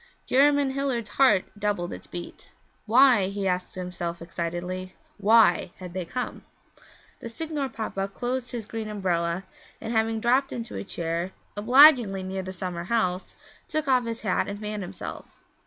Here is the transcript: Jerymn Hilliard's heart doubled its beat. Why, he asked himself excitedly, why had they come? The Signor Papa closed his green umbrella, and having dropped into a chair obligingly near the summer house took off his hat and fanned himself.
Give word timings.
Jerymn 0.25 0.71
Hilliard's 0.71 1.11
heart 1.11 1.45
doubled 1.59 1.93
its 1.93 2.07
beat. 2.07 2.53
Why, 2.87 3.27
he 3.27 3.47
asked 3.47 3.75
himself 3.75 4.19
excitedly, 4.19 4.95
why 5.17 5.73
had 5.77 5.93
they 5.93 6.05
come? 6.05 6.43
The 7.19 7.29
Signor 7.29 7.69
Papa 7.69 8.07
closed 8.07 8.49
his 8.51 8.65
green 8.65 8.89
umbrella, 8.89 9.45
and 9.79 9.91
having 9.93 10.19
dropped 10.19 10.51
into 10.51 10.75
a 10.75 10.83
chair 10.83 11.33
obligingly 11.55 12.23
near 12.23 12.41
the 12.41 12.51
summer 12.51 12.85
house 12.85 13.35
took 13.67 13.87
off 13.87 14.05
his 14.05 14.21
hat 14.21 14.47
and 14.47 14.59
fanned 14.59 14.81
himself. 14.81 15.39